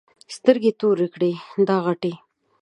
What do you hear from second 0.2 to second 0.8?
سترګې